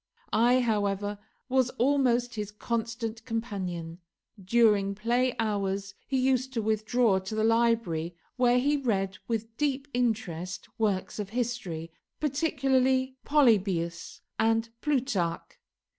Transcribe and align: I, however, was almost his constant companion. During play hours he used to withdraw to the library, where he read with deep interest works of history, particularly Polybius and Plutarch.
I, 0.33 0.61
however, 0.61 1.19
was 1.47 1.69
almost 1.77 2.33
his 2.33 2.49
constant 2.49 3.23
companion. 3.23 3.99
During 4.43 4.95
play 4.95 5.35
hours 5.37 5.93
he 6.07 6.17
used 6.17 6.51
to 6.53 6.61
withdraw 6.63 7.19
to 7.19 7.35
the 7.35 7.43
library, 7.43 8.15
where 8.35 8.57
he 8.57 8.77
read 8.77 9.19
with 9.27 9.55
deep 9.57 9.87
interest 9.93 10.67
works 10.79 11.19
of 11.19 11.29
history, 11.29 11.91
particularly 12.19 13.15
Polybius 13.25 14.21
and 14.39 14.69
Plutarch. 14.81 15.59